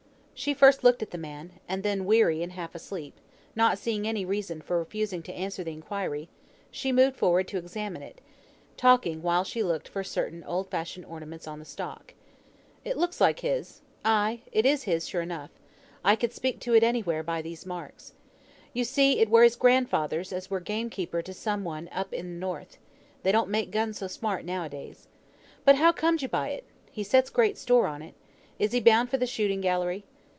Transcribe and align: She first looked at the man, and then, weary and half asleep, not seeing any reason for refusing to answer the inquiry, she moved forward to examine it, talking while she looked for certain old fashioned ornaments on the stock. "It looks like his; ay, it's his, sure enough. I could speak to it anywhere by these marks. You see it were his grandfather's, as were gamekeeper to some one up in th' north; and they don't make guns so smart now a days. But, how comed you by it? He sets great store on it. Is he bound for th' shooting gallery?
She 0.33 0.55
first 0.55 0.83
looked 0.83 1.03
at 1.03 1.11
the 1.11 1.19
man, 1.19 1.59
and 1.69 1.83
then, 1.83 2.03
weary 2.03 2.41
and 2.41 2.53
half 2.53 2.73
asleep, 2.73 3.13
not 3.55 3.77
seeing 3.77 4.07
any 4.07 4.25
reason 4.25 4.59
for 4.59 4.79
refusing 4.79 5.21
to 5.21 5.33
answer 5.33 5.63
the 5.63 5.69
inquiry, 5.73 6.29
she 6.71 6.91
moved 6.91 7.15
forward 7.15 7.47
to 7.49 7.59
examine 7.59 8.01
it, 8.01 8.21
talking 8.75 9.21
while 9.21 9.43
she 9.43 9.61
looked 9.61 9.87
for 9.87 10.03
certain 10.03 10.43
old 10.45 10.67
fashioned 10.71 11.05
ornaments 11.05 11.45
on 11.47 11.59
the 11.59 11.63
stock. 11.65 12.15
"It 12.83 12.97
looks 12.97 13.21
like 13.21 13.41
his; 13.41 13.81
ay, 14.03 14.41
it's 14.51 14.81
his, 14.85 15.07
sure 15.07 15.21
enough. 15.21 15.51
I 16.03 16.15
could 16.15 16.33
speak 16.33 16.59
to 16.61 16.73
it 16.73 16.81
anywhere 16.81 17.21
by 17.21 17.43
these 17.43 17.67
marks. 17.67 18.13
You 18.73 18.83
see 18.83 19.19
it 19.19 19.29
were 19.29 19.43
his 19.43 19.55
grandfather's, 19.55 20.33
as 20.33 20.49
were 20.49 20.59
gamekeeper 20.59 21.21
to 21.21 21.35
some 21.35 21.63
one 21.63 21.87
up 21.91 22.11
in 22.15 22.25
th' 22.25 22.39
north; 22.39 22.73
and 22.73 22.79
they 23.21 23.31
don't 23.31 23.47
make 23.51 23.69
guns 23.69 23.99
so 23.99 24.07
smart 24.07 24.43
now 24.43 24.63
a 24.63 24.69
days. 24.69 25.07
But, 25.65 25.75
how 25.75 25.91
comed 25.91 26.23
you 26.23 26.27
by 26.27 26.49
it? 26.49 26.63
He 26.91 27.03
sets 27.03 27.29
great 27.29 27.59
store 27.59 27.85
on 27.85 28.01
it. 28.01 28.15
Is 28.57 28.71
he 28.71 28.79
bound 28.79 29.11
for 29.11 29.19
th' 29.19 29.29
shooting 29.29 29.61
gallery? 29.61 30.03